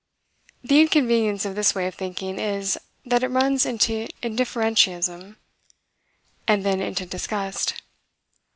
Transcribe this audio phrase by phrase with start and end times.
[0.63, 5.35] The inconvenience of this way of thinking is, that it runs into indifferentism,
[6.47, 7.75] and then into disgust.